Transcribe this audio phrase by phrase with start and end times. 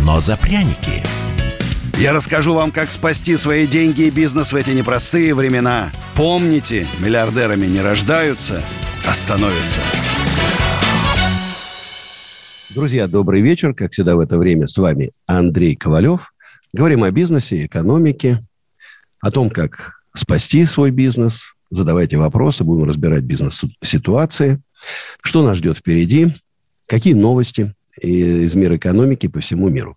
[0.00, 1.02] но за пряники.
[1.98, 5.90] Я расскажу вам, как спасти свои деньги и бизнес в эти непростые времена.
[6.16, 8.62] Помните, миллиардерами не рождаются,
[9.06, 9.80] а становятся.
[12.70, 13.74] Друзья, добрый вечер.
[13.74, 16.34] Как всегда в это время с вами Андрей Ковалев.
[16.72, 18.44] Говорим о бизнесе, экономике,
[19.20, 21.54] о том, как спасти свой бизнес.
[21.70, 24.60] Задавайте вопросы, будем разбирать бизнес-ситуации.
[25.22, 26.34] Что нас ждет впереди?
[26.88, 29.96] Какие новости из мира экономики по всему миру?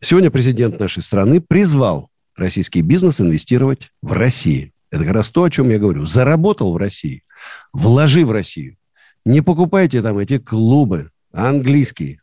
[0.00, 4.72] Сегодня президент нашей страны призвал российский бизнес инвестировать в Россию.
[4.90, 6.06] Это как раз то, о чем я говорю.
[6.06, 7.22] Заработал в России,
[7.72, 8.76] вложи в Россию.
[9.24, 12.20] Не покупайте там эти клубы английские,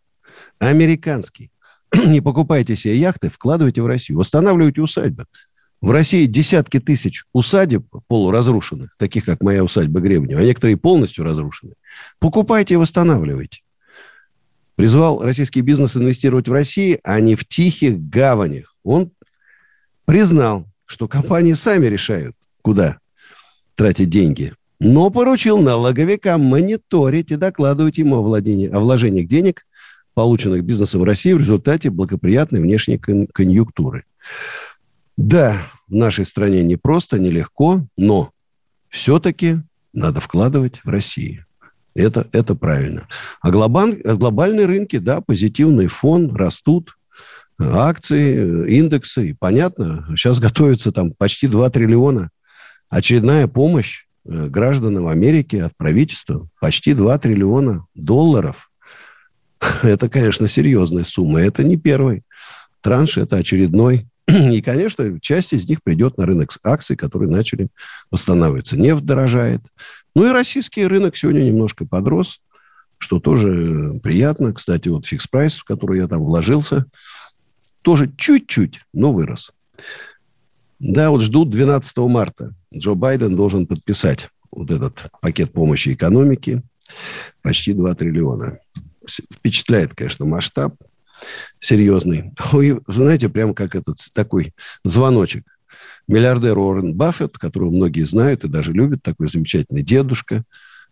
[0.60, 1.50] американские.
[2.06, 4.20] Не покупайте себе яхты, вкладывайте в Россию.
[4.20, 5.26] Восстанавливайте усадьбы.
[5.82, 11.74] В России десятки тысяч усадеб полуразрушенных, таких как моя усадьба Гребнева, а некоторые полностью разрушены.
[12.20, 13.62] Покупайте и восстанавливайте.
[14.82, 18.76] Призвал российский бизнес инвестировать в Россию, а не в тихих гаванях.
[18.84, 19.12] Он
[20.06, 22.98] признал, что компании сами решают, куда
[23.76, 24.56] тратить деньги.
[24.80, 29.68] Но поручил налоговикам мониторить и докладывать ему о, владении, о вложениях денег,
[30.16, 34.06] полученных бизнесом в России в результате благоприятной внешней конъюнктуры.
[35.16, 38.32] Да, в нашей стране непросто, нелегко, но
[38.90, 39.58] все-таки
[39.94, 41.46] надо вкладывать в Россию.
[41.96, 43.08] Это, это правильно.
[43.42, 46.98] А глобаль, глобальные рынки, да, позитивный фон, растут
[47.60, 49.30] акции, индексы.
[49.30, 52.30] И понятно, сейчас готовится там почти 2 триллиона.
[52.90, 56.48] Очередная помощь э, гражданам Америки от правительства.
[56.60, 58.72] Почти 2 триллиона долларов.
[59.84, 61.42] Это, конечно, серьезная сумма.
[61.42, 62.24] Это не первый
[62.82, 67.68] транш, это очередной и, конечно, часть из них придет на рынок акций, которые начали
[68.10, 68.78] восстанавливаться.
[68.78, 69.62] Нефть дорожает.
[70.16, 72.42] Ну и российский рынок сегодня немножко подрос,
[72.98, 74.54] что тоже приятно.
[74.54, 76.86] Кстати, вот фикс прайс, в который я там вложился,
[77.82, 79.52] тоже чуть-чуть, но вырос.
[80.80, 82.54] Да, вот ждут 12 марта.
[82.74, 86.64] Джо Байден должен подписать вот этот пакет помощи экономике.
[87.42, 88.60] Почти 2 триллиона.
[89.08, 90.76] Впечатляет, конечно, масштаб
[91.60, 92.34] серьезный.
[92.52, 95.46] Вы знаете, прямо как этот такой звоночек.
[96.08, 100.44] Миллиардер Уоррен Баффет, которого многие знают и даже любят, такой замечательный дедушка,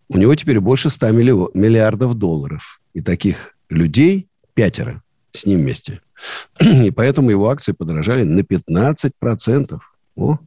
[0.07, 2.79] у него теперь больше 100 миллиардов долларов.
[2.93, 6.01] И таких людей пятеро с ним вместе.
[6.59, 9.79] И поэтому его акции подорожали на 15%.
[10.15, 10.37] О,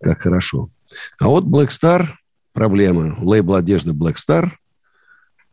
[0.00, 0.68] как хорошо.
[1.18, 2.08] А вот Black Star
[2.52, 3.16] проблема.
[3.20, 4.50] Лейбл одежды Black Star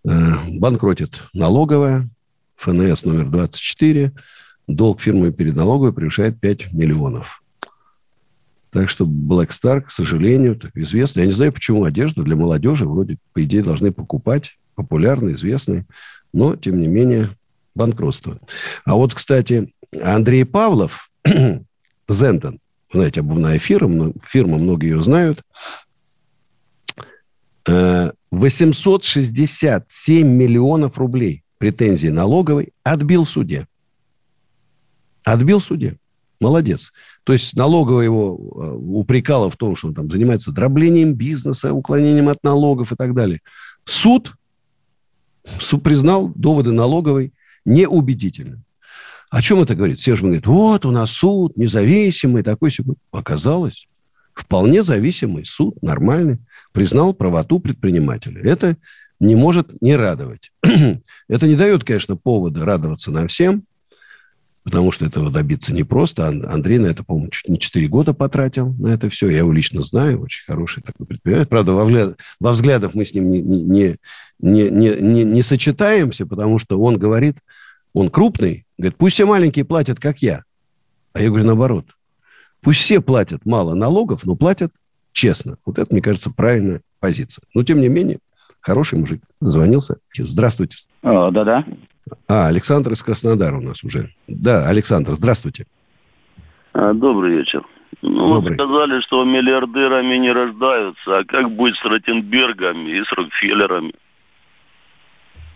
[0.06, 0.10] э,
[0.60, 2.10] банкротит налоговая,
[2.60, 4.12] ФНС номер 24,
[4.68, 7.42] долг фирмы перед налоговой превышает 5 миллионов.
[8.70, 11.22] Так что Black Star, к сожалению, так известно.
[11.22, 14.58] Я не знаю, почему одежду для молодежи вроде, по идее, должны покупать.
[14.76, 15.86] Популярный, известный.
[16.34, 17.36] Но, тем не менее,
[17.76, 18.40] банкротство.
[18.86, 21.10] А вот, кстати, Андрей Павлов,
[22.10, 22.60] Зенден,
[22.92, 25.44] знаете, обувная фирма, фирма, многие ее знают,
[27.66, 33.68] 867 э, миллионов рублей претензии налоговой, отбил в суде.
[35.24, 35.98] Отбил в суде.
[36.40, 36.92] Молодец.
[37.26, 42.30] То есть налоговая его э, упрекала в том, что он там занимается дроблением бизнеса, уклонением
[42.30, 43.42] от налогов и так далее.
[43.86, 44.36] Суд,
[45.60, 47.34] суд признал доводы налоговой
[47.66, 48.64] неубедительными.
[49.30, 50.00] О чем это говорит?
[50.00, 52.94] Все же говорят, вот у нас суд независимый, такой себе.
[53.12, 53.88] Оказалось,
[54.34, 56.40] вполне зависимый суд, нормальный,
[56.72, 58.42] признал правоту предпринимателя.
[58.42, 58.78] Это
[59.20, 60.52] не может не радовать.
[61.28, 63.64] это не дает, конечно, повода радоваться нам всем,
[64.64, 66.28] потому что этого добиться непросто.
[66.28, 69.30] Андрей на это, по-моему, чуть не 4 года потратил на это все.
[69.30, 71.50] Я его лично знаю, очень хороший такой предприниматель.
[71.50, 73.98] Правда, во, взгляд, во взглядах мы с ним не, не,
[74.40, 77.38] не, не, не, не сочетаемся, потому что он говорит,
[77.94, 80.44] он крупный, говорит, пусть все маленькие платят, как я.
[81.14, 81.86] А я говорю, наоборот.
[82.62, 84.72] Пусть все платят мало налогов, но платят
[85.12, 85.58] честно.
[85.66, 87.44] Вот это, мне кажется, правильная позиция.
[87.54, 88.20] Но, тем не менее,
[88.62, 89.22] Хороший мужик.
[89.42, 89.98] Звонился.
[90.16, 90.78] Здравствуйте.
[91.04, 91.66] Да-да.
[92.28, 94.12] А, Александр из Краснодара у нас уже.
[94.28, 95.66] Да, Александр, здравствуйте.
[96.74, 97.64] А, добрый вечер.
[98.02, 98.56] Ну, Добрый.
[98.58, 101.20] вот сказали, что миллиардерами не рождаются.
[101.20, 103.94] А как будет с Ротенбергами и с Рокфеллерами?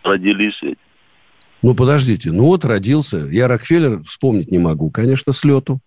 [0.03, 0.79] Родились ведь.
[1.61, 2.31] Ну, подождите.
[2.31, 3.17] Ну, вот родился.
[3.31, 5.79] Я Рокфеллер вспомнить не могу, конечно, с лету.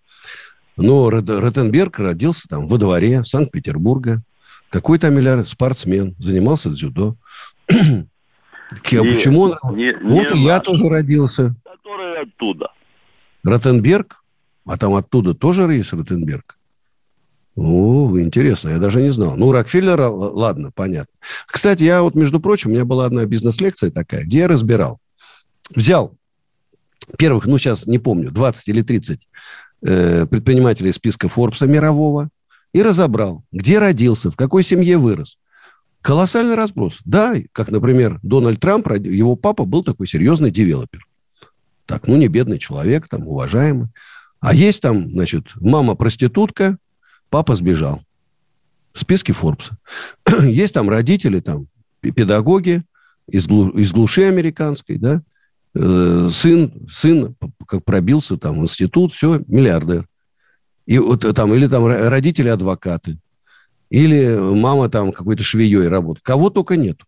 [0.77, 4.21] Но Ротенберг родился там во дворе Санкт-Петербурга.
[4.69, 7.15] Какой там миллиард спортсмен, занимался дзюдо.
[8.69, 9.77] А почему он?
[9.77, 11.55] Не, вот не и я тоже родился.
[11.63, 12.73] Который оттуда.
[13.45, 14.21] Ротенберг?
[14.65, 16.57] А там оттуда тоже есть Ротенберг?
[17.55, 19.37] О, интересно, я даже не знал.
[19.37, 21.13] Ну, Рокфеллера, ладно, понятно.
[21.47, 24.99] Кстати, я вот, между прочим, у меня была одна бизнес-лекция такая, где я разбирал.
[25.73, 26.15] Взял
[27.17, 29.27] первых, ну, сейчас не помню, 20 или 30
[29.81, 32.29] э, предпринимателей списка Форбса мирового
[32.77, 35.37] и разобрал, где родился, в какой семье вырос.
[36.01, 36.99] Колоссальный разброс.
[37.05, 41.05] Да, как, например, Дональд Трамп, его папа был такой серьезный девелопер.
[41.85, 43.87] Так, ну, не бедный человек, там, уважаемый.
[44.39, 46.77] А есть там, значит, мама проститутка,
[47.29, 48.01] Папа сбежал.
[48.93, 49.77] В списке Форбса.
[50.43, 51.67] Есть там родители, там
[52.01, 52.83] педагоги
[53.27, 55.21] из, глу, из глуши американской, да,
[55.75, 57.35] э, сын, сын
[57.67, 60.07] как пробился там в институт, все, миллиардер.
[60.87, 63.19] И вот там, или там родители адвокаты,
[63.89, 66.25] или мама там какой-то швеей работает.
[66.25, 67.05] Кого только нету.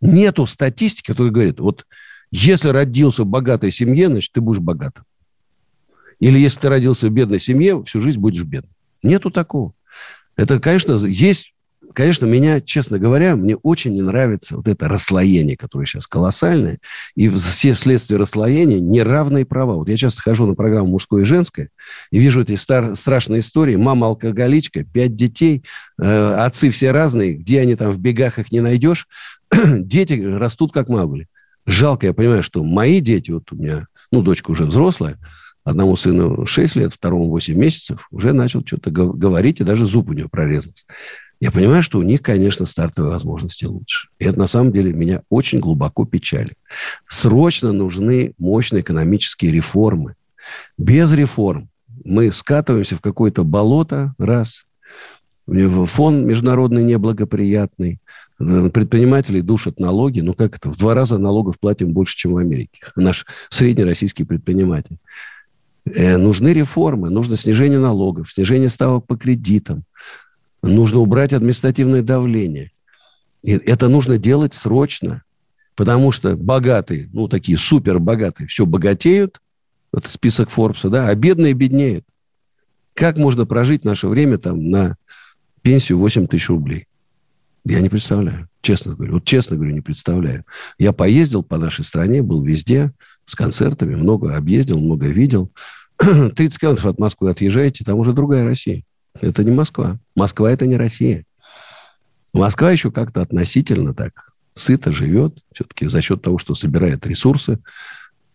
[0.00, 1.86] Нету статистики, которая говорит, вот
[2.30, 5.04] если родился в богатой семье, значит, ты будешь богатым.
[6.20, 8.72] Или если ты родился в бедной семье, всю жизнь будешь бедным.
[9.02, 9.72] Нету такого.
[10.36, 11.52] Это, конечно, есть
[11.96, 16.78] конечно, меня, честно говоря, мне очень не нравится вот это расслоение, которое сейчас колоссальное.
[17.14, 19.76] И все следствия расслоения– неравные права.
[19.76, 21.70] Вот я часто хожу на программу «Мужское и женское»
[22.10, 23.76] и вижу эти стар- страшные истории.
[23.76, 25.64] Мама алкоголичка, пять детей,
[25.98, 29.08] э, отцы все разные, где они там в бегах их не найдешь.
[29.50, 31.28] дети растут как магули.
[31.64, 35.16] Жалко, я понимаю, что мои дети, вот у меня, ну, дочка уже взрослая–
[35.66, 40.12] Одному сыну 6 лет, второму 8 месяцев, уже начал что-то говорить, и даже зуб у
[40.12, 40.84] него прорезался.
[41.40, 44.08] Я понимаю, что у них, конечно, стартовые возможности лучше.
[44.18, 46.54] И это, на самом деле, меня очень глубоко печалит.
[47.08, 50.14] Срочно нужны мощные экономические реформы.
[50.78, 51.68] Без реформ
[52.04, 54.64] мы скатываемся в какое-то болото, раз,
[55.46, 58.00] фон международный неблагоприятный,
[58.38, 62.80] предпринимателей душат налоги, ну как это, в два раза налогов платим больше, чем в Америке.
[62.94, 64.98] Наш средний российский предприниматель.
[65.86, 69.84] Э, нужны реформы, нужно снижение налогов, снижение ставок по кредитам,
[70.74, 72.72] нужно убрать административное давление.
[73.42, 75.22] И это нужно делать срочно,
[75.74, 79.40] потому что богатые, ну, такие супер богатые, все богатеют,
[79.92, 82.04] это список Форбса, да, а бедные беднеют.
[82.94, 84.96] Как можно прожить наше время там на
[85.62, 86.86] пенсию 8 тысяч рублей?
[87.64, 89.14] Я не представляю, честно говорю.
[89.14, 90.44] Вот честно говорю, не представляю.
[90.78, 92.92] Я поездил по нашей стране, был везде,
[93.26, 95.50] с концертами, много объездил, много видел.
[95.98, 98.84] 30 километров от Москвы отъезжаете, там уже другая Россия.
[99.20, 99.96] Это не Москва.
[100.14, 101.24] Москва– это не Россия.
[102.32, 107.58] Москва еще как-то относительно так сыто живет, все-таки за счет того, что собирает ресурсы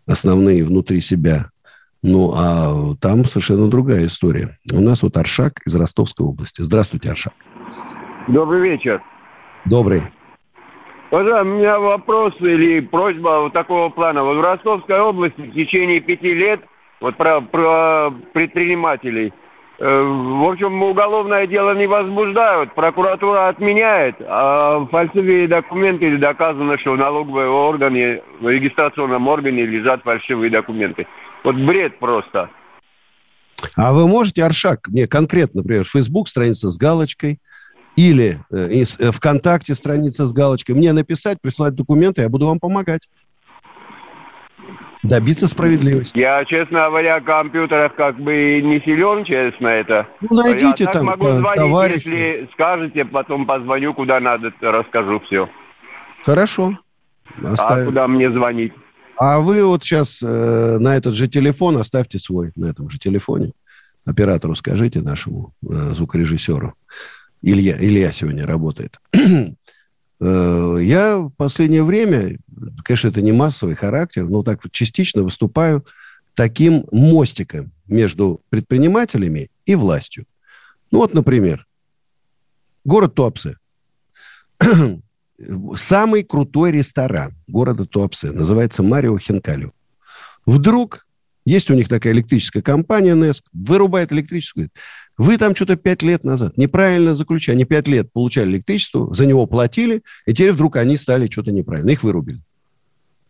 [0.05, 1.49] основные внутри себя.
[2.03, 4.57] Ну, а там совершенно другая история.
[4.73, 6.61] У нас вот Аршак из Ростовской области.
[6.61, 7.33] Здравствуйте, Аршак.
[8.27, 9.01] Добрый вечер.
[9.65, 10.03] Добрый.
[11.11, 14.23] Пожалуйста, у меня вопрос или просьба вот такого плана.
[14.23, 16.61] Вот в Ростовской области в течение пяти лет,
[17.01, 19.33] вот про, про предпринимателей,
[19.83, 27.47] в общем, уголовное дело не возбуждают, прокуратура отменяет, а фальшивые документы доказано, что в налоговой
[27.47, 31.07] органе, в регистрационном органе лежат фальшивые документы.
[31.43, 32.49] Вот бред просто.
[33.75, 37.39] А вы можете, Аршак, мне конкретно, например, Facebook страница с галочкой–
[37.95, 43.09] или э, э, ВКонтакте страница с галочкой, мне написать, прислать документы, я буду вам помогать.
[45.03, 46.17] Добиться справедливости.
[46.17, 50.07] Я, честно говоря, в компьютерах как бы не силен, честно, это.
[50.21, 52.09] Ну, найдите я там могу э, звонить, товарища.
[52.09, 55.49] если скажете, потом позвоню, куда надо, расскажу все.
[56.23, 56.77] Хорошо.
[57.43, 57.83] Оставим.
[57.83, 58.73] А куда мне звонить?
[59.17, 63.53] А вы вот сейчас э, на этот же телефон оставьте свой, на этом же телефоне.
[64.05, 66.73] Оператору скажите, нашему э, звукорежиссеру.
[67.41, 68.99] Илья, Илья сегодня работает.
[70.21, 72.37] Э, я в последнее время,
[72.83, 75.85] конечно, это не массовый характер, но так частично выступаю
[76.35, 80.25] таким мостиком между предпринимателями и властью.
[80.91, 81.65] Ну вот, например,
[82.85, 83.57] город Туапсе.
[85.75, 89.73] Самый крутой ресторан города Туапсе называется Марио Хинкалю.
[90.45, 91.07] Вдруг
[91.45, 94.69] есть у них такая электрическая компания НЕСК, вырубает электрическую.
[95.21, 97.57] Вы там что-то пять лет назад неправильно заключали.
[97.57, 101.91] Они пять лет получали электричество, за него платили, и теперь вдруг они стали что-то неправильно.
[101.91, 102.41] Их вырубили.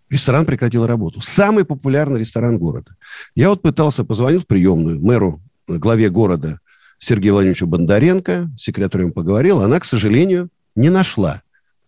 [0.10, 1.20] Ресторан прекратил работу.
[1.20, 2.96] Самый популярный ресторан города.
[3.36, 6.62] Я вот пытался позвонить в приемную мэру, главе города
[6.98, 9.60] Сергею Владимировичу Бондаренко, с секретарем поговорил.
[9.60, 11.42] Она, к сожалению, не нашла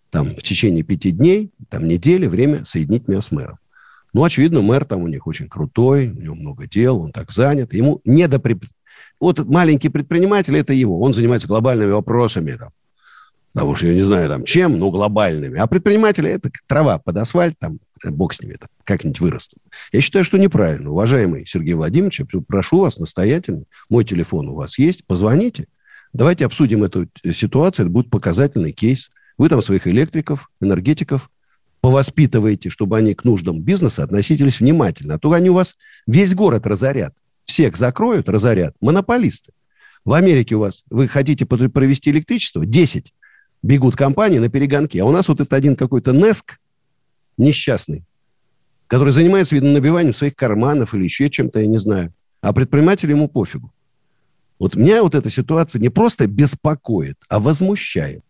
[0.09, 3.57] там в течение пяти дней, там недели время соединить меня с мэром.
[4.11, 7.73] Ну, очевидно, мэр там у них очень крутой, у него много дел, он так занят.
[7.73, 8.41] Ему не до...
[9.23, 10.99] Вот маленький предприниматель– это его.
[10.99, 12.57] Он занимается глобальными вопросами.
[12.57, 12.71] Там.
[13.53, 15.57] Потому что, я не знаю, там, чем, но глобальными.
[15.57, 19.59] А предприниматели– это трава под асфальт, там, бог с ними, там, как-нибудь вырастут.
[19.93, 20.91] Я считаю, что неправильно.
[20.91, 25.67] Уважаемый Сергей Владимирович, прошу вас настоятельно, мой телефон у вас есть, позвоните.
[26.11, 29.09] Давайте обсудим эту ситуацию, это будет показательный кейс.
[29.37, 31.29] Вы там своих электриков, энергетиков
[31.79, 35.13] повоспитываете, чтобы они к нуждам бизнеса относились внимательно.
[35.13, 35.77] А то они у вас
[36.07, 37.13] весь город разорят.
[37.45, 38.75] Всех закроют, разорят.
[38.81, 39.51] Монополисты.
[40.05, 43.13] В Америке у вас, вы хотите провести электричество, 10
[43.61, 44.97] бегут компании на перегонки.
[44.97, 46.59] А у нас вот это один какой-то Неск
[47.37, 48.03] несчастный,
[48.87, 52.13] который занимается, видно, набиванием своих карманов или еще чем-то, я не знаю.
[52.41, 53.73] А предпринимателю ему пофигу.
[54.59, 58.23] Вот меня вот эта ситуация не просто беспокоит, а возмущает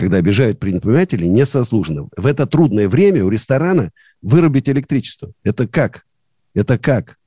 [0.00, 2.08] когда обижают предпринимателей несослуженно.
[2.16, 3.90] В это трудное время у ресторана
[4.22, 5.32] вырубить электричество.
[5.42, 6.06] Это как?
[6.54, 7.18] Это как?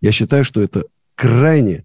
[0.00, 1.84] Я считаю, что это крайне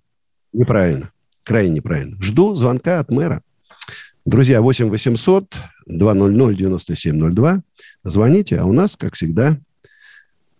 [0.54, 1.12] неправильно.
[1.44, 2.18] Крайне неправильно.
[2.22, 3.42] Жду звонка от мэра.
[4.26, 5.56] Друзья, 8 800
[5.86, 7.62] 200 9702.
[8.04, 9.58] Звоните, а у нас, как всегда,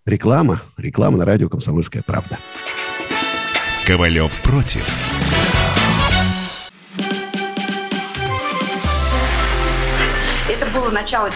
[0.06, 0.62] реклама.
[0.78, 2.38] Реклама на радио «Комсомольская правда».
[3.88, 4.88] Ковалев против.
[10.86, 11.30] было начало.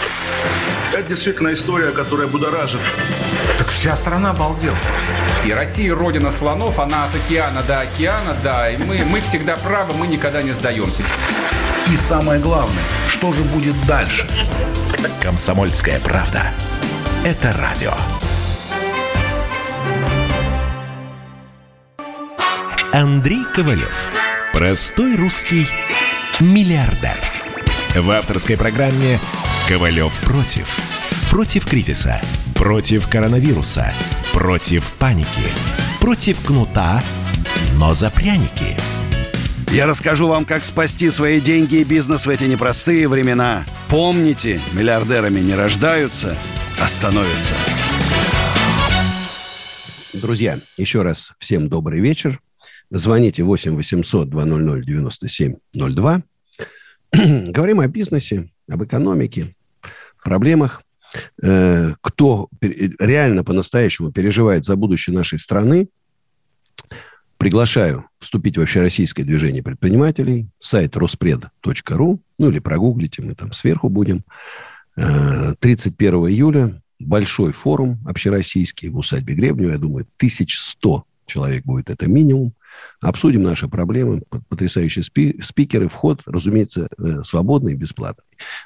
[0.94, 2.80] Это действительно история, которая будоражит.
[3.58, 4.78] Так вся страна обалдела.
[5.46, 8.69] И Россия родина слонов, она от океана до океана, да.
[8.69, 11.03] И мы, мы всегда правы, мы никогда не сдаемся.
[11.91, 14.27] И самое главное, что же будет дальше?
[15.22, 16.51] Комсомольская правда.
[17.24, 17.93] Это радио.
[22.91, 23.96] Андрей Ковалев.
[24.51, 25.67] Простой русский
[26.39, 27.17] миллиардер.
[27.96, 29.19] В авторской программе
[29.67, 30.67] «Ковалев против».
[31.29, 32.19] Против кризиса,
[32.55, 33.93] против коронавируса,
[34.33, 35.27] против паники,
[36.00, 37.03] против кнута,
[37.75, 38.77] но за пряники.
[39.71, 43.65] Я расскажу вам, как спасти свои деньги и бизнес в эти непростые времена.
[43.88, 46.36] Помните, миллиардерами не рождаются,
[46.79, 47.53] а становятся.
[50.13, 52.39] Друзья, еще раз всем добрый вечер.
[52.89, 56.24] Звоните 8 800 200 9702.
[57.13, 59.55] Говорим о бизнесе, об экономике,
[60.24, 60.83] проблемах.
[61.42, 65.88] Э, кто реально по-настоящему переживает за будущее нашей страны,
[67.38, 74.24] приглашаю вступить в общероссийское движение предпринимателей, сайт роспред.ру, ну или прогуглите, мы там сверху будем.
[74.96, 82.08] 31 э, июля большой форум общероссийский в усадьбе Гребнева, я думаю, 1100 человек будет это
[82.08, 82.54] минимум.
[83.01, 88.25] Обсудим наши проблемы, потрясающие спи- спикеры, вход, разумеется, э, свободный и бесплатный.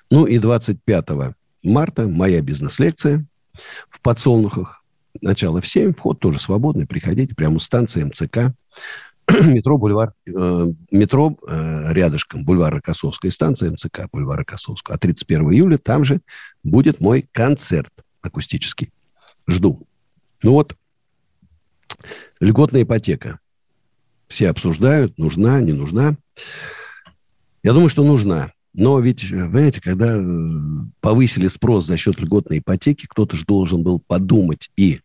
[0.10, 3.26] Ну и 25 марта моя бизнес-лекция
[3.90, 4.84] в подсолнухах.
[5.22, 8.54] Начало в 7, вход тоже свободный, приходите, прямо у станции МЦК.
[9.44, 14.96] метро, бульвар, э, метро э, рядышком, бульвар Рокоссовская, станция МЦК, бульвар Рокоссовская.
[14.96, 16.22] А 31 июля там же
[16.64, 17.92] будет мой концерт
[18.22, 18.92] акустический.
[19.48, 19.88] Жду.
[20.42, 20.76] Ну вот,
[22.40, 23.40] льготная ипотека.
[24.28, 26.16] Все обсуждают, нужна, не нужна.
[27.62, 28.52] Я думаю, что нужна.
[28.76, 30.22] Но ведь, понимаете, когда э,
[31.00, 35.02] повысили спрос за счет льготной ипотеки, кто-то же должен был подумать и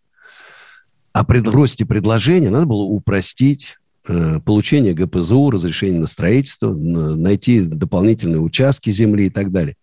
[1.13, 2.49] о пред, росте предложения.
[2.49, 3.77] Надо было упростить
[4.09, 9.77] э, получение ГПЗУ, разрешение на строительство, найти дополнительные участки земли и так далее.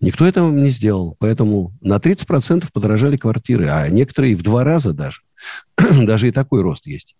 [0.00, 1.16] Никто этого не сделал.
[1.18, 5.22] Поэтому на 30% подорожали квартиры, а некоторые в два раза даже.
[6.06, 7.16] даже и такой рост есть.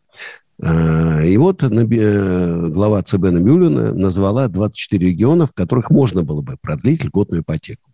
[0.63, 6.57] Э, и вот э, глава ЦБ Набиулина назвала 24 региона, в которых можно было бы
[6.61, 7.91] продлить льготную ипотеку.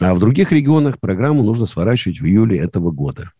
[0.00, 3.30] А в других регионах программу нужно сворачивать в июле этого года.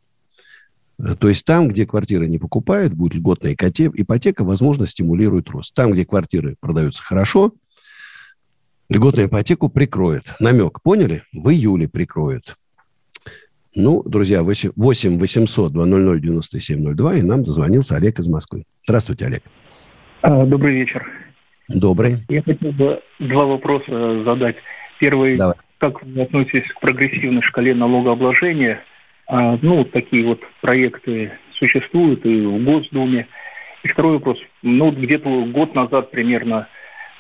[0.99, 5.75] Э, то есть там, где квартиры не покупают, будет льготная ипотека, возможно, стимулирует рост.
[5.75, 7.53] Там, где квартиры продаются хорошо,
[8.88, 10.25] льготную ипотеку прикроют.
[10.40, 11.23] Намек, поняли?
[11.33, 12.57] В июле прикроют.
[13.75, 18.64] Ну, друзья, 8 800 200 9702, и нам дозвонился Олег из Москвы.
[18.81, 19.43] Здравствуйте, Олег.
[20.23, 21.07] А, добрый вечер.
[21.69, 22.25] Добрый.
[22.28, 24.57] Я хотел бы два вопроса задать.
[24.99, 25.57] Первый, Давай.
[25.78, 28.81] как вы относитесь к прогрессивной шкале налогообложения?
[29.26, 33.26] А, ну, такие вот проекты существуют и в Госдуме.
[33.83, 34.38] И второй вопрос.
[34.62, 36.69] Ну, где-то год назад примерно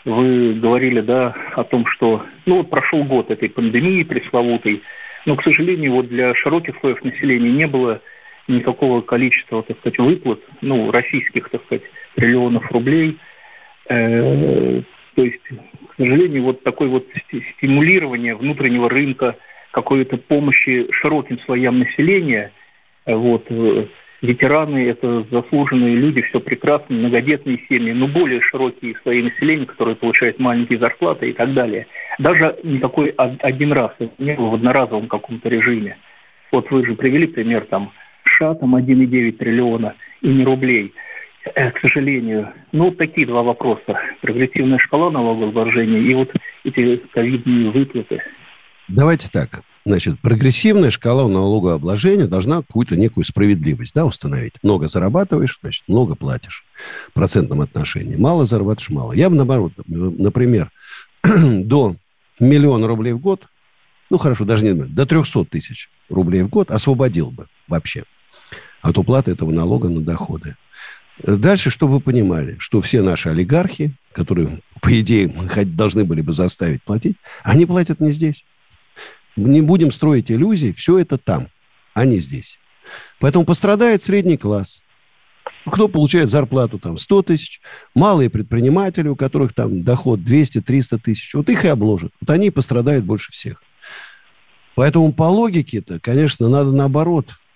[0.06, 4.82] вы говорили, да, о том, что, ну, вот прошел год этой пандемии пресловутой,
[5.26, 8.00] но, к сожалению, вот для широких слоев населения не было
[8.46, 11.82] никакого количества, так сказать, выплат, ну, российских, так сказать,
[12.14, 13.18] триллионов рублей.
[13.88, 14.80] Э,
[15.16, 15.42] то есть,
[15.88, 17.06] к сожалению, вот такое вот
[17.56, 19.36] стимулирование внутреннего рынка,
[19.72, 22.52] какой-то помощи широким слоям населения.
[23.06, 23.46] Вот,
[24.26, 30.38] ветераны– это заслуженные люди, все прекрасно, многодетные семьи, но более широкие слои населения, которые получают
[30.38, 31.86] маленькие зарплаты и так далее.
[32.18, 35.96] Даже не такой один раз, не было в одноразовом каком-то режиме.
[36.52, 37.92] Вот вы же привели пример там
[38.24, 40.92] США, там 1,9 триллиона и не рублей–
[41.54, 42.52] Э, к сожалению.
[42.72, 43.98] Ну, такие два вопроса.
[44.20, 46.32] Прогрессивная шкала налогообложения и вот
[46.64, 48.22] эти ковидные выплаты.
[48.88, 49.62] Давайте так.
[49.86, 54.54] Значит, прогрессивная шкала налогообложения должна какую-то некую справедливость да, установить.
[54.64, 56.64] Много зарабатываешь, значит, много платишь
[57.10, 58.16] в процентном отношении.
[58.16, 59.12] Мало зарабатываешь, мало.
[59.12, 60.72] Я бы, наоборот, например,
[61.22, 61.94] до
[62.40, 63.46] миллиона рублей в год,
[64.10, 68.02] ну, хорошо, даже не до 300 тысяч рублей в год освободил бы вообще
[68.82, 70.56] от уплаты этого налога на доходы.
[71.22, 76.32] Дальше, чтобы вы понимали, что все наши олигархи, которые, по идее, мы должны были бы
[76.32, 78.44] заставить платить, они платят не здесь.
[79.36, 81.48] Не будем строить иллюзий, все это там,
[81.94, 82.58] а не здесь.
[83.20, 84.82] Поэтому пострадает средний класс.
[85.70, 87.60] Кто получает зарплату там 100 тысяч,
[87.94, 92.12] малые предприниматели, у которых там доход 200-300 тысяч, вот их и обложат.
[92.20, 93.62] Вот они пострадают больше всех.
[94.74, 97.34] Поэтому по логике-то, конечно, надо наоборот–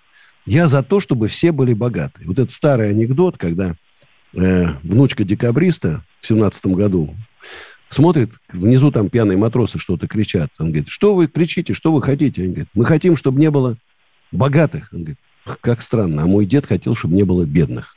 [0.45, 2.21] я за то, чтобы все были богаты.
[2.25, 3.75] Вот этот старый анекдот, когда
[4.33, 7.15] э, внучка декабриста в семнадцатом году
[7.93, 10.49] смотрит, внизу там пьяные матросы что-то кричат.
[10.59, 12.43] Он говорит, что вы кричите, что вы хотите?
[12.43, 13.77] Они говорят, мы хотим, чтобы не было
[14.31, 14.89] богатых.
[14.93, 15.19] Он говорит,
[15.61, 17.95] как странно, а мой дед хотел, чтобы не было бедных.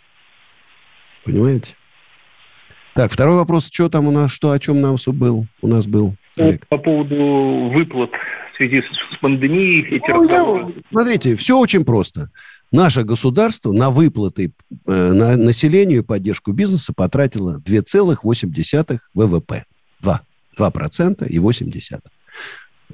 [1.24, 1.74] Понимаете?
[2.94, 6.14] Так, второй вопрос, что там у нас, что, о чем нам был, у нас был?
[6.38, 6.66] Олег.
[6.68, 8.10] По поводу выплат
[8.52, 9.96] в связи с пандемией.
[9.96, 12.30] Эти ну, я, смотрите, все очень просто.
[12.70, 14.52] Наше государство на выплаты
[14.86, 19.64] э, на населению и поддержку бизнеса потратило 2,8 ВВП.
[20.04, 20.20] 2.
[20.56, 21.72] 2% и 8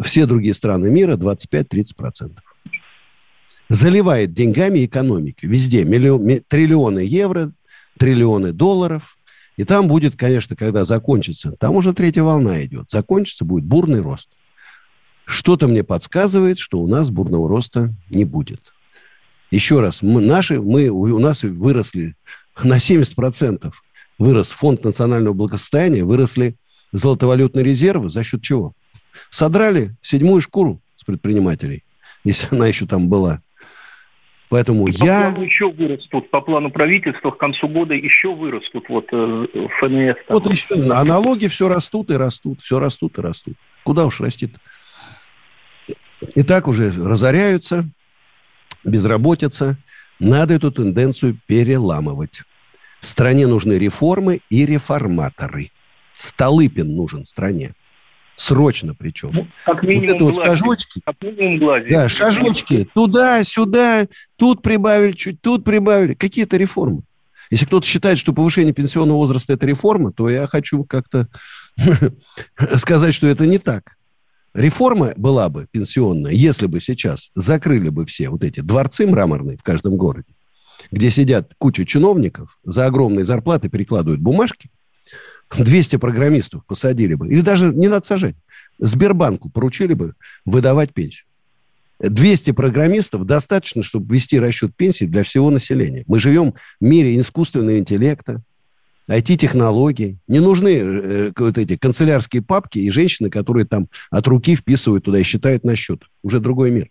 [0.02, 2.38] Все другие страны мира 25-30%.
[3.68, 5.46] Заливает деньгами экономики.
[5.46, 7.52] Везде миллион, триллионы евро,
[7.98, 9.16] триллионы долларов.
[9.56, 14.28] И там будет, конечно, когда закончится, там уже третья волна идет, закончится, будет бурный рост.
[15.26, 18.73] Что-то мне подсказывает, что у нас бурного роста не будет.
[19.50, 22.14] Еще раз, мы, наши, мы, у нас выросли
[22.62, 23.70] на 70%
[24.18, 26.56] вырос фонд национального благосостояния, выросли
[26.92, 28.08] золотовалютные резервы.
[28.08, 28.72] За счет чего?
[29.30, 31.84] Содрали седьмую шкуру с предпринимателей,
[32.24, 33.40] если она еще там была.
[34.48, 35.28] Поэтому и я...
[35.28, 39.46] По плану еще вырастут, по плану правительства к концу года еще вырастут вот э,
[39.78, 40.16] ФНС.
[40.26, 40.40] Там.
[40.40, 43.54] Вот еще, а налоги все растут и растут, все растут и растут.
[43.84, 44.50] Куда уж растет?
[46.34, 47.88] и так уже разоряются,
[48.84, 49.76] безработица.
[50.18, 52.42] Надо эту тенденцию переламывать.
[53.00, 55.70] Стране нужны реформы и реформаторы.
[56.21, 57.73] Столыпин нужен стране.
[58.37, 59.30] Срочно причем.
[59.33, 61.00] Ну, как минимум вот это вот шажочки.
[61.04, 62.89] Как минимум Да, шажочки.
[62.95, 64.06] Туда, сюда,
[64.37, 66.13] тут прибавили чуть, тут прибавили.
[66.13, 67.04] Какие-то реформы.
[67.50, 71.26] Если кто-то считает, что повышение пенсионного возраста– это реформа, то я хочу как-то
[72.76, 73.97] сказать, что это не так.
[74.52, 79.63] Реформа была бы пенсионная, если бы сейчас закрыли бы все вот эти дворцы мраморные в
[79.63, 80.35] каждом городе,
[80.91, 84.71] где сидят куча чиновников, за огромные зарплаты перекладывают бумажки,
[85.56, 88.36] 200 программистов посадили бы, или даже не надо сажать,
[88.78, 91.26] Сбербанку поручили бы выдавать пенсию.
[92.00, 96.04] 200 программистов достаточно, чтобы вести расчет пенсии для всего населения.
[96.06, 98.43] Мы живем в мире искусственного интеллекта,
[99.06, 100.19] IT-технологий.
[100.28, 105.19] Не нужны э, вот эти канцелярские папки и женщины, которые там от руки вписывают туда
[105.19, 106.04] и считают на счет.
[106.23, 106.89] Уже другой мир.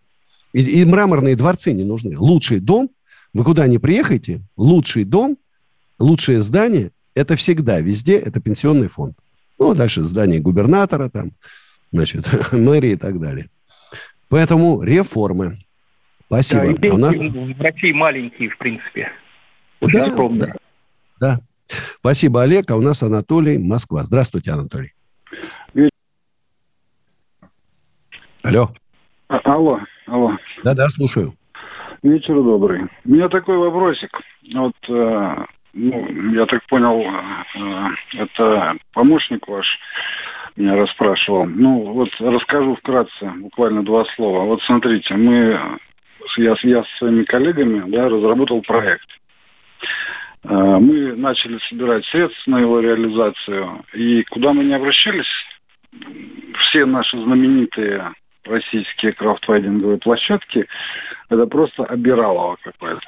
[0.54, 2.17] И, и мраморные дворцы не нужны.
[2.17, 2.89] Лучший дом,
[3.34, 5.38] вы куда ни приехаете, лучший дом,
[5.98, 9.17] лучшее здание, это всегда, везде, это пенсионный фонд.
[9.58, 11.32] Ну, дальше здание губернатора, там,
[11.91, 13.50] значит, мэрии и так далее.
[14.30, 15.58] Поэтому реформы.
[16.28, 16.78] Спасибо.
[16.78, 17.15] Да, и а у нас...
[17.15, 19.12] в России маленькие, в принципе.
[19.82, 20.54] Очень да, скромные.
[21.19, 21.39] Да, да.
[22.00, 22.69] Спасибо, Олег.
[22.69, 24.04] А у нас Анатолий, Москва.
[24.04, 24.93] Здравствуйте, Анатолий.
[28.43, 28.69] Алло.
[29.28, 30.38] А, алло, алло.
[30.63, 31.36] Да-да, слушаю.
[32.02, 32.84] Вечер добрый.
[33.04, 34.10] У меня такой вопросик.
[34.54, 35.45] Вот, э,
[35.80, 39.80] ну, я так понял, э, это помощник ваш
[40.56, 41.46] меня расспрашивал.
[41.46, 44.44] Ну, вот расскажу вкратце, буквально два слова.
[44.44, 45.80] Вот смотрите, мы,
[46.38, 49.08] я, я с своими коллегами, да, разработал проект.
[50.44, 53.86] Э, мы начали собирать средства на его реализацию.
[53.94, 55.32] И куда мы не обращались,
[56.60, 58.12] все наши знаменитые
[58.44, 60.68] российские крафтвайдинговые площадки,
[61.30, 63.08] это просто обиралово какое-то.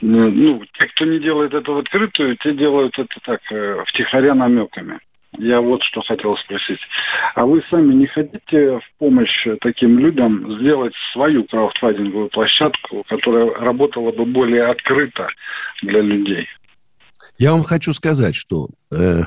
[0.00, 5.00] Ну, те, кто не делает это в открытую, те делают это так, э, втихаря намеками.
[5.38, 6.80] я вот что хотел спросить.
[7.34, 14.12] А вы сами не хотите в помощь таким людям сделать свою краудфандинговую площадку, которая работала
[14.12, 15.28] бы более открыто
[15.82, 16.46] для людей?
[17.38, 19.22] Я вам хочу сказать, что э,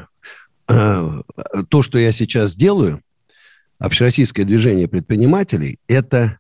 [0.70, 1.10] э,
[1.70, 3.02] то, что я сейчас делаю,
[3.80, 6.40] общероссийское движение предпринимателей, это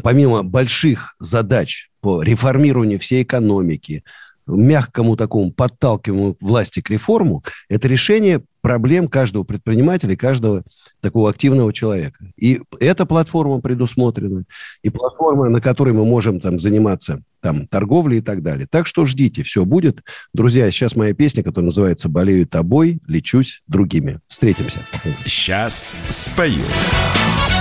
[0.00, 4.04] помимо больших задач по реформированию всей экономики,
[4.46, 10.62] мягкому такому подталкиванию власти к реформу, это решение проблем каждого предпринимателя, каждого
[11.00, 12.24] такого активного человека.
[12.36, 14.44] И эта платформа предусмотрена,
[14.82, 18.66] и платформа, на которой мы можем там заниматься там, торговлей и так далее.
[18.70, 20.02] Так что ждите, все будет.
[20.32, 24.20] Друзья, сейчас моя песня, которая называется «Болею тобой, лечусь другими».
[24.28, 24.78] Встретимся.
[25.24, 26.62] Сейчас спою.
[26.62, 27.51] за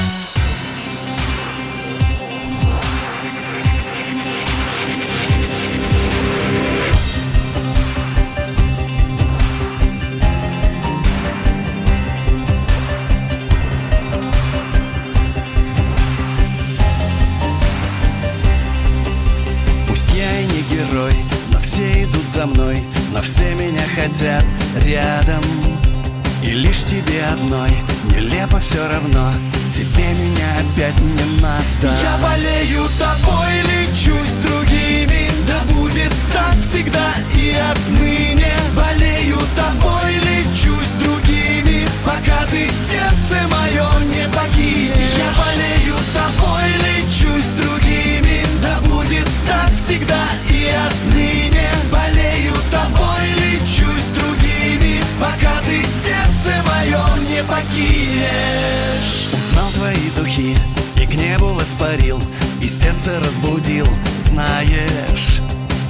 [60.32, 60.56] духи
[60.98, 62.20] и к небу воспарил
[62.62, 63.88] И сердце разбудил,
[64.20, 65.42] знаешь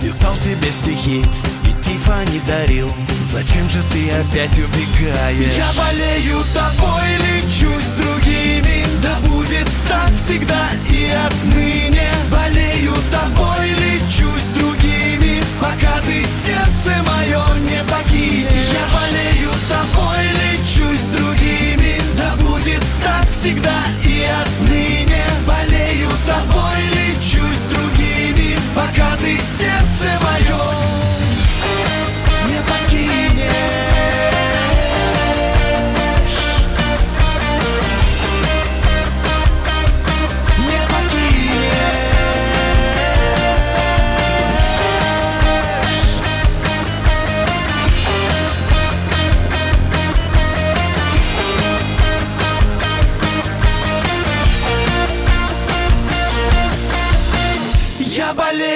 [0.01, 1.23] Писал тебе стихи
[1.63, 2.89] и тифа не дарил.
[3.21, 5.55] Зачем же ты опять убегаешь?
[5.55, 8.83] Я болею тобой, лечусь другими.
[9.03, 12.09] Да будет так всегда и отныне.
[12.31, 15.43] Болею тобой, лечусь другими.
[15.61, 18.71] Пока ты сердце мое не покинешь.
[18.73, 22.01] Я болею тобой, лечусь другими.
[22.17, 23.90] Да будет так всегда
[29.01, 29.80] другими Пока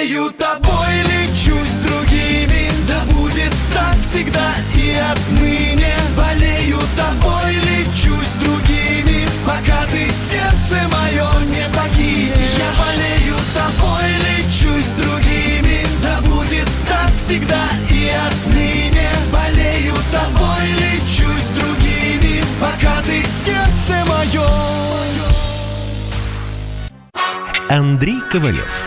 [0.06, 2.70] Болею тобой, лечусь другими.
[2.86, 5.96] Да будет так всегда и отныне.
[6.16, 9.26] Болею тобой, лечусь другими.
[9.44, 12.54] Пока ты сердце мое не покинешь.
[12.56, 15.84] Я болею тобой, лечусь другими.
[16.00, 19.10] Да будет так всегда и отныне.
[19.32, 22.44] Болею тобой, лечусь другими.
[22.60, 24.48] Пока ты сердце мое.
[27.68, 28.86] Андрей Ковалев.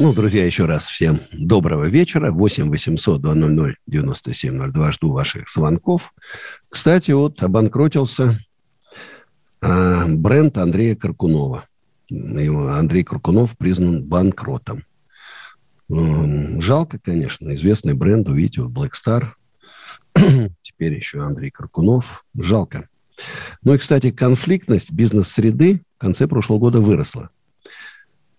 [0.00, 2.30] Ну, друзья, еще раз всем доброго вечера.
[2.30, 4.92] 8 800 200 9702.
[4.92, 6.14] Жду ваших звонков.
[6.68, 8.38] Кстати, вот обанкротился
[9.60, 11.64] а, бренд Андрея Каркунова.
[12.08, 14.84] Его Андрей Каркунов признан банкротом.
[15.90, 17.52] М, Жалко, конечно.
[17.56, 19.30] Известный бренд, увидите, вот Black Star.
[20.62, 22.24] Теперь еще Андрей Каркунов.
[22.38, 22.88] Жалко.
[23.64, 27.30] Ну и, кстати, конфликтность бизнес-среды в конце прошлого года выросла.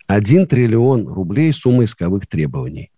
[0.09, 2.89] 1 триллион рублей сумма исковых требований.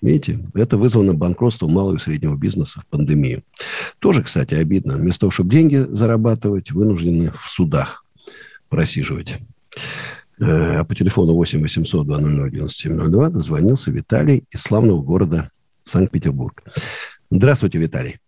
[0.00, 3.44] Видите, это вызвано банкротством малого и среднего бизнеса в пандемию.
[4.00, 4.96] Тоже, кстати, обидно.
[4.96, 8.04] Вместо того, чтобы деньги зарабатывать, вынуждены в судах
[8.68, 9.38] просиживать.
[10.40, 15.52] Э, А по телефону 8 800 200 9702 дозвонился Виталий из славного города
[15.84, 16.64] Санкт-Петербург.
[17.30, 18.18] Здравствуйте, Виталий.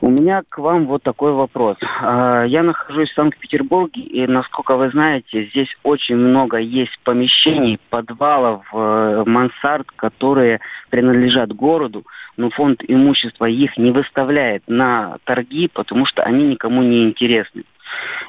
[0.00, 1.76] У меня к вам вот такой вопрос.
[2.00, 8.64] А, я нахожусь в Санкт-Петербурге, и, насколько вы знаете, здесь очень много есть помещений, подвалов,
[8.72, 16.22] э, мансард, которые принадлежат городу, но фонд имущества их не выставляет на торги, потому что
[16.22, 17.64] они никому не интересны.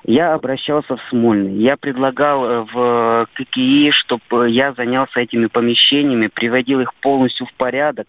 [0.03, 1.53] Я обращался в Смольный.
[1.55, 8.07] Я предлагал э, в ККИ, чтобы я занялся этими помещениями, приводил их полностью в порядок.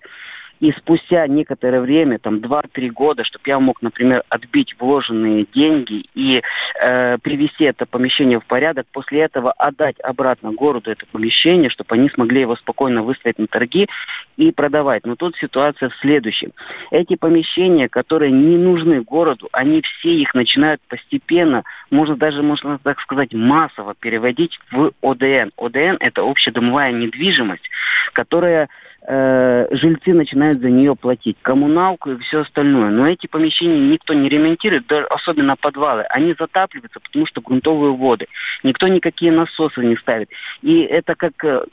[0.60, 6.42] И спустя некоторое время, там 2-3 года, чтобы я мог, например, отбить вложенные деньги и
[6.80, 12.10] э, привести это помещение в порядок, после этого отдать обратно городу это помещение, чтобы они
[12.10, 13.88] смогли его спокойно выставить на торги
[14.36, 15.06] и продавать.
[15.06, 16.52] Но тут ситуация в следующем.
[16.90, 23.00] Эти помещения, которые не нужны городу, они все их начинают постепенно, можно даже, можно так
[23.00, 25.50] сказать, массово переводить в ОДН.
[25.56, 27.68] ОДН– это общедомовая недвижимость,
[28.12, 28.68] которая
[29.06, 32.90] э, жильцы начинают за нее платить, коммуналку и все остальное.
[32.90, 36.02] Но эти помещения никто не ремонтирует, да, особенно подвалы.
[36.10, 38.26] Они затапливаются, потому что грунтовые воды.
[38.62, 40.30] Никто никакие насосы не ставит.
[40.62, 41.64] И это как э,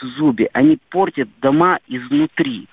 [0.00, 0.48] в зубе.
[0.52, 2.68] Они портят дома изнутри.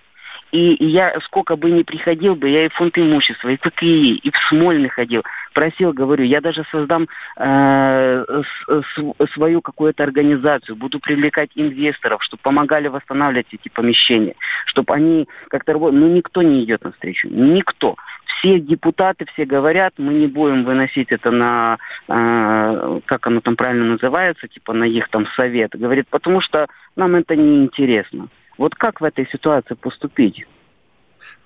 [0.54, 4.30] И, я сколько бы ни приходил бы, я и фонд имущества, и в ККИ, и
[4.30, 8.26] в Смольный ходил, просил, говорю, я даже создам э,
[8.68, 14.36] с, свою какую-то организацию, буду привлекать инвесторов, чтобы помогали восстанавливать эти помещения,
[14.66, 16.00] чтобы они как-то работали.
[16.00, 17.96] Но никто не идет навстречу, никто.
[18.26, 23.86] Все депутаты, все говорят, мы не будем выносить это на, э, как оно там правильно
[23.86, 25.72] называется, типа на их там совет.
[25.74, 28.28] Говорит, потому что нам это не интересно.
[28.58, 30.46] Вот как в этой ситуации поступить?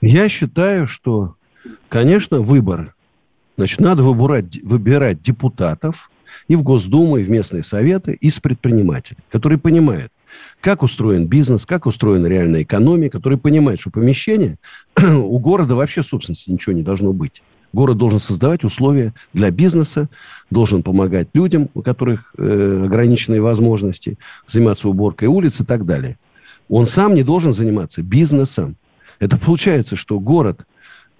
[0.01, 1.35] Я считаю, что,
[1.89, 2.93] конечно, выбор.
[3.57, 6.11] Значит, надо выбирать, выбирать депутатов
[6.47, 10.11] и в Госдуму, и в местные советы из предпринимателей, которые понимают,
[10.61, 14.57] как устроен бизнес, как устроена реальная экономика, которые понимают, что помещение
[14.95, 17.41] у города вообще собственности ничего не должно быть.
[17.73, 20.07] Город должен создавать условия для бизнеса,
[20.51, 24.17] должен помогать людям, у которых э, ограниченные возможности,
[24.47, 26.17] заниматься уборкой улиц и так далее.
[26.69, 28.75] Он сам не должен заниматься бизнесом.
[29.19, 30.61] Это получается, что город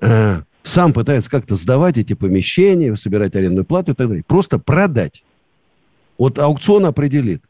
[0.02, 4.24] э, сам пытается как-то сдавать эти помещения, собирать арендную плату и так далее.
[4.26, 5.24] Просто продать.
[6.18, 7.42] Вот аукцион определит.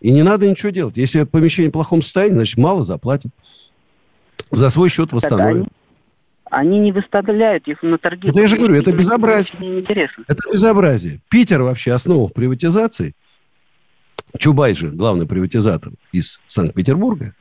[0.00, 0.96] И не надо ничего делать.
[0.96, 3.32] Если помещение в плохом состоянии, значит, мало заплатят.
[4.50, 5.68] За свой счет восстановят.
[6.50, 8.28] Они не выставляют их на торги.
[8.28, 9.84] Это я же говорю, это безобразие.
[10.26, 11.20] Это безобразие.
[11.30, 13.14] Питер вообще основа приватизации.
[14.38, 17.34] Чубай же главный приватизатор из Санкт-Петербурга.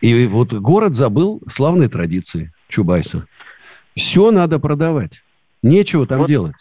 [0.00, 3.26] И вот город забыл славные традиции Чубайса.
[3.98, 5.22] Все надо продавать.
[5.62, 6.54] Нечего там вот, делать.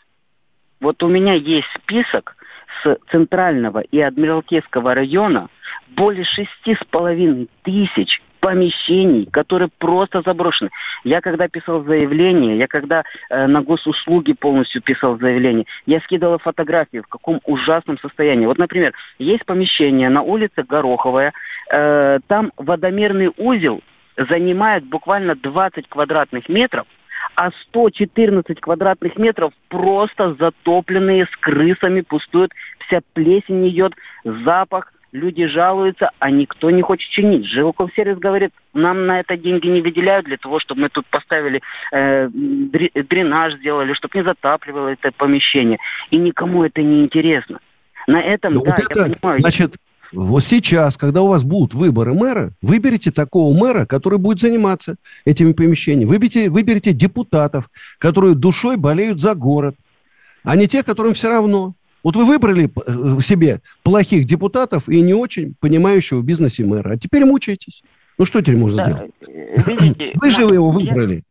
[0.79, 2.35] Вот у меня есть список
[2.83, 5.47] с Центрального и Адмиралтейского района
[5.89, 10.69] более шести с половиной тысяч помещений, которые просто заброшены.
[11.03, 16.99] Я когда писал заявление, я когда э, на госуслуги полностью писал заявление, я скидывал фотографии,
[16.99, 18.45] в каком ужасном состоянии.
[18.45, 21.33] Вот, например, есть помещение на улице Гороховая,
[21.71, 23.81] э, там водомерный узел
[24.17, 26.85] занимает буквально 20 квадратных метров,
[27.37, 36.09] а 114 квадратных метров просто затопленные с крысами пустуют, вся плесень идет, запах, люди жалуются,
[36.17, 37.45] а никто не хочет чинить.
[37.45, 42.27] Жилкомсервис говорит, нам на это деньги не выделяют для того, чтобы мы тут поставили э,
[42.31, 45.77] дренаж сделали, чтобы не затапливало это помещение.
[46.09, 47.59] И никому это не интересно.
[48.07, 49.41] На этом, да, вот это, я понимаю.
[49.41, 49.75] Значит,
[50.13, 55.53] вот сейчас, когда у вас будут выборы мэра, выберите такого мэра, который будет заниматься этими
[55.53, 56.09] помещениями.
[56.09, 59.75] Выберите, выберите депутатов, которые душой болеют за город,
[60.43, 61.73] а не те, которым все равно.
[62.03, 66.97] Вот вы выбрали э, себе плохих депутатов и не очень понимающего в бизнесе мэра, а
[66.97, 67.83] теперь мучаетесь.
[68.17, 69.11] Ну что теперь можно да, сделать?
[69.27, 71.23] Э, видите, вы же его выбрали.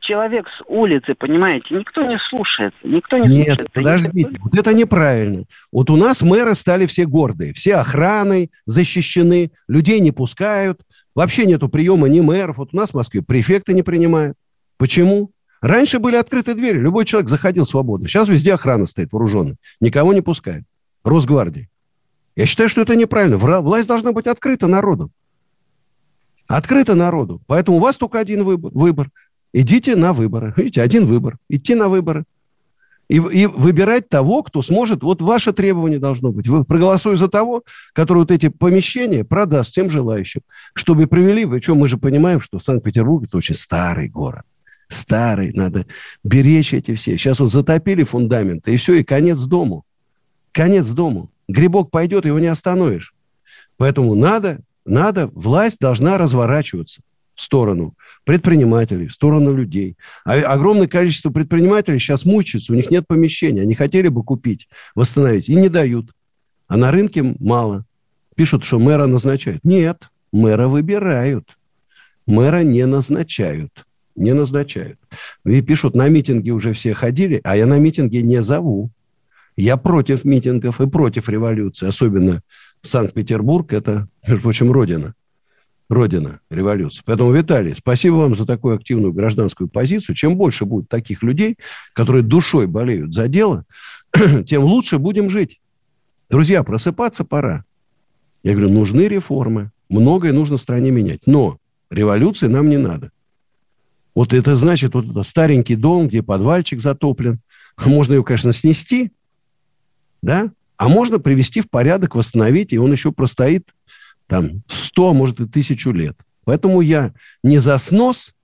[0.00, 2.72] Человек с улицы, понимаете, никто не слушает.
[2.84, 3.72] Никто не Нет, слушает.
[3.72, 5.44] подождите, вот это неправильно.
[5.72, 10.80] Вот у нас мэры стали все гордые, все охраной защищены, людей не пускают,
[11.14, 12.58] вообще нету приема ни мэров.
[12.58, 14.36] Вот у нас в Москве префекты не принимают.
[14.76, 15.32] Почему?
[15.60, 18.06] Раньше были открыты двери, любой человек заходил свободно.
[18.06, 20.64] Сейчас везде охрана стоит вооруженная, никого не пускает.
[21.02, 21.68] Росгвардии.
[22.36, 23.36] Я считаю, что это неправильно.
[23.36, 25.10] Власть должна быть открыта народу.
[26.46, 27.42] Открыта народу.
[27.46, 28.70] Поэтому у вас только один выбор.
[28.72, 29.10] выбор.
[29.52, 30.52] Идите на выборы.
[30.56, 31.38] Видите, один выбор.
[31.48, 32.24] Идти на выборы.
[33.08, 35.02] И, и выбирать того, кто сможет.
[35.02, 36.46] Вот ваше требование должно быть.
[36.46, 37.62] Вы проголосуете за того,
[37.94, 40.42] который вот эти помещения продаст всем желающим,
[40.74, 41.46] чтобы привели.
[41.46, 44.44] Причем мы же понимаем, что Санкт-Петербург это очень старый город
[44.88, 45.86] старый, надо
[46.24, 47.16] беречь эти все.
[47.16, 49.84] Сейчас вот затопили фундамент, и все, и конец дому.
[50.52, 51.30] Конец дому.
[51.46, 53.14] Грибок пойдет, его не остановишь.
[53.76, 57.02] Поэтому надо, надо, власть должна разворачиваться.
[57.40, 59.96] Сторону предпринимателей, в сторону людей.
[60.24, 65.48] А огромное количество предпринимателей сейчас мучаются, у них нет помещения, они хотели бы купить, восстановить,
[65.48, 66.10] и не дают.
[66.66, 67.84] А на рынке мало.
[68.36, 69.64] Пишут, что мэра назначают.
[69.64, 71.56] Нет, мэра выбирают.
[72.26, 73.86] Мэра не назначают.
[74.14, 74.98] Не назначают.
[75.46, 78.90] И пишут, на митинги уже все ходили, а я на митинги не зову.
[79.56, 81.88] Я против митингов и против революции.
[81.88, 82.42] Особенно
[82.82, 85.14] Санкт-Петербург– это, между прочим, родина.
[85.88, 87.02] Родина революции.
[87.04, 90.16] Поэтому, Виталий, спасибо вам за такую активную гражданскую позицию.
[90.16, 91.56] Чем больше будет таких людей,
[91.94, 93.64] которые душой болеют за дело,
[94.46, 95.60] тем лучше будем жить.
[96.28, 97.64] Друзья, просыпаться пора.
[98.42, 99.70] Я говорю, нужны реформы.
[99.88, 101.26] Многое нужно в стране менять.
[101.26, 101.58] Но
[101.90, 103.10] революции нам не надо.
[104.14, 107.40] Вот это значит, вот это старенький дом, где подвальчик затоплен.
[107.84, 109.12] Можно его, конечно, снести,
[110.22, 110.50] да?
[110.76, 113.68] А можно привести в порядок, восстановить, и он еще простоит
[114.28, 116.16] там 100, а может и тысячу лет.
[116.44, 117.12] Поэтому я
[117.42, 118.34] не за снос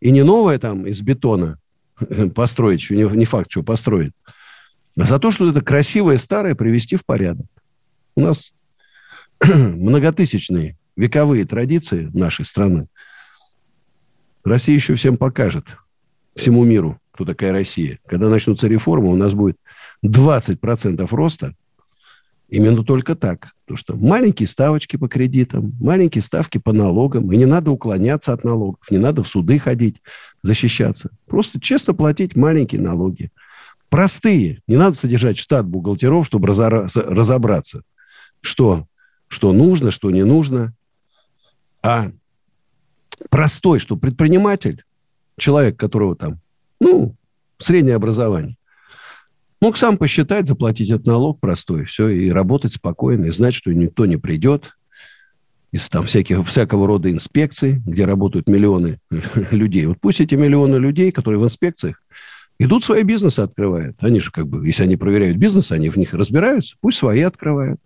[0.00, 1.58] и не новое там из бетона
[2.34, 4.12] построить, еще не, не факт, что построить,
[4.96, 7.46] а за то, что это красивое старое привести в порядок.
[8.16, 8.52] У нас
[9.44, 12.88] многотысячные вековые традиции нашей страны.
[14.44, 15.66] Россия еще всем покажет,
[16.34, 17.98] всему миру, кто такая Россия.
[18.06, 19.56] Когда начнутся реформы, у нас будет
[20.04, 21.54] 20% роста
[22.50, 23.52] именно только так.
[23.64, 28.44] Потому что маленькие ставочки по кредитам, маленькие ставки по налогам, и не надо уклоняться от
[28.44, 30.02] налогов, не надо в суды ходить,
[30.42, 31.10] защищаться.
[31.26, 33.30] Просто честно платить маленькие налоги.
[33.88, 34.60] Простые.
[34.66, 37.82] Не надо содержать штат бухгалтеров, чтобы разобраться,
[38.40, 38.86] что,
[39.28, 40.74] что нужно, что не нужно.
[41.82, 42.10] А
[43.30, 44.84] простой, что предприниматель,
[45.38, 46.40] человек, которого там,
[46.80, 47.14] ну,
[47.58, 48.56] среднее образование,
[49.60, 54.06] Мог сам посчитать, заплатить этот налог простой, все, и работать спокойно, и знать, что никто
[54.06, 54.76] не придет
[55.70, 58.98] из там всяких, всякого рода инспекций, где работают миллионы
[59.50, 59.86] людей.
[59.86, 62.02] Вот пусть эти миллионы людей, которые в инспекциях,
[62.58, 63.96] идут свои бизнесы открывают.
[64.00, 67.80] Они же как бы, если они проверяют бизнес, они в них разбираются, пусть свои открывают.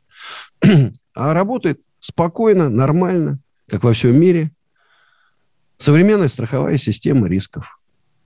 [1.17, 4.51] А работает спокойно, нормально, как во всем мире.
[5.79, 7.74] Современная страховая система рисков.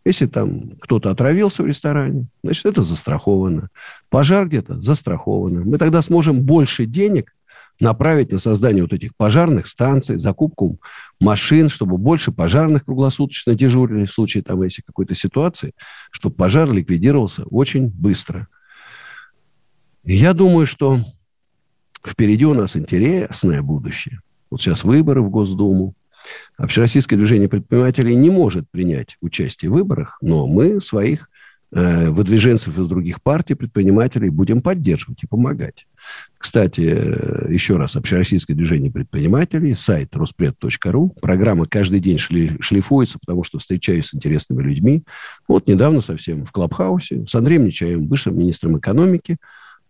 [0.09, 3.69] Если там кто-то отравился в ресторане, значит, это застраховано.
[4.09, 5.67] Пожар где-то застраховано.
[5.67, 7.35] Мы тогда сможем больше денег
[7.79, 10.81] направить на создание вот этих пожарных станций, закупку
[11.21, 15.75] машин, чтобы больше пожарных круглосуточно дежурили в случае там, если какой-то ситуации,
[16.11, 18.49] чтобы пожар ликвидировался очень быстро.
[20.05, 21.01] Я думаю, что
[22.03, 24.23] впереди у нас интересное будущее.
[24.49, 25.93] Вот сейчас выборы в Госдуму.
[26.57, 31.29] Общероссийское движение предпринимателей не может принять участие в выборах, но мы своих
[31.73, 35.87] э, выдвиженцев из других партий, предпринимателей будем поддерживать и помогать.
[36.37, 41.19] Кстати, э, еще раз, Общероссийское движение предпринимателей, сайт ruspred.ru.
[41.21, 45.05] Программа каждый день шли, шлифуется, потому что встречаюсь с интересными людьми.
[45.47, 49.37] Вот недавно совсем в Клабхаусе с Андреем Нечаевым, бывшим министром экономики,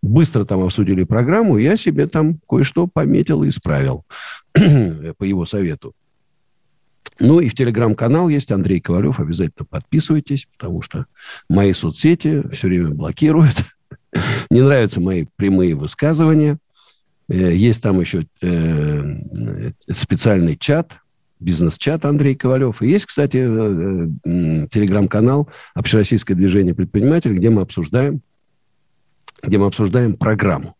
[0.01, 4.05] быстро там обсудили программу, я себе там кое-что пометил и исправил
[4.53, 5.93] по его совету.
[7.19, 9.19] Ну и в телеграм-канал есть Андрей Ковалев.
[9.19, 11.05] Обязательно подписывайтесь, потому что
[11.49, 13.55] мои соцсети все время блокируют.
[14.49, 16.57] Не нравятся мои прямые высказывания.
[17.27, 20.99] Э, есть там еще э, специальный чат,
[21.41, 22.81] бизнес-чат Андрей Ковалев.
[22.81, 28.21] И есть, кстати, э, телеграм-канал Общероссийское движение предпринимателей, где мы обсуждаем,
[29.43, 30.75] где мы обсуждаем программу.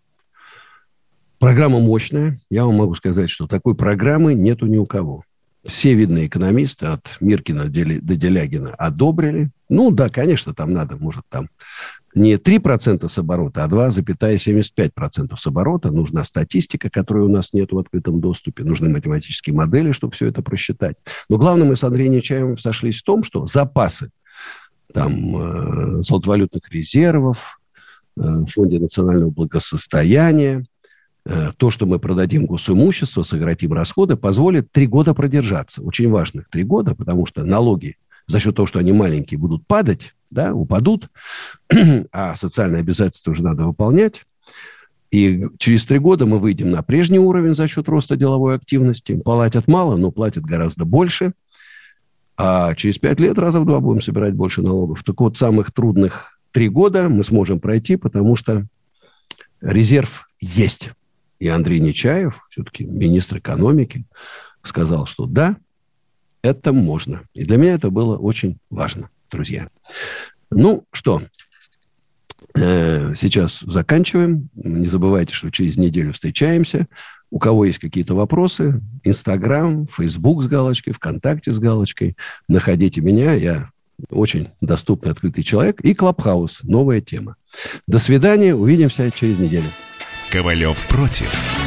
[1.38, 2.40] Программа мощная.
[2.50, 5.24] Я вам могу сказать, что такой программы нету ни у кого
[5.66, 9.52] все видные экономисты, от Миркина до Делягина, одобрили.
[9.68, 11.50] Ну, да, конечно, там надо, может, там
[12.16, 15.92] не 3% с оборота, а 2,75% с оборота.
[15.92, 18.64] Нужна статистика, которой у нас нет в открытом доступе.
[18.64, 20.96] Нужны математические модели, чтобы все это просчитать.
[21.30, 24.10] Но главное, мы с Андреем Нечаевым сошлись в том, что запасы
[24.94, 27.60] там, э, золотовалютных резервов,
[28.18, 30.66] э, Фонде национального благосостояния,
[31.58, 35.82] то, что мы продадим госимущество, сократим расходы, позволит три года продержаться.
[35.82, 40.16] Очень важных три года, потому что налоги за счет того, что они маленькие, будут падать,
[40.30, 41.10] да, упадут,
[42.12, 44.24] а социальные обязательства уже надо выполнять.
[45.12, 49.20] И через три года мы выйдем на прежний уровень за счет роста деловой активности.
[49.24, 51.34] Платят мало, но платят гораздо больше.
[52.38, 55.04] А через пять лет раза в два будем собирать больше налогов.
[55.04, 58.68] Так вот, самых трудных три года мы сможем пройти, потому что
[59.62, 60.92] резерв есть.
[61.40, 64.06] И Андрей Нечаев, все-таки министр экономики,
[64.64, 65.58] сказал, что да,
[66.42, 67.24] это можно.
[67.34, 69.70] И для меня это было очень важно, друзья.
[70.52, 71.22] Ну что,
[72.56, 74.50] э, сейчас заканчиваем.
[74.56, 76.88] Не забывайте, что через неделю встречаемся.
[77.32, 82.18] У кого есть какие-то вопросы, Инстаграм, Фейсбук с галочкой, ВКонтакте с галочкой,
[82.48, 83.70] находите меня, я
[84.10, 85.80] очень доступный, открытый человек.
[85.82, 87.36] И Клабхаус, новая тема.
[87.86, 89.68] До свидания, увидимся через неделю.
[90.32, 91.59] Ковалев против.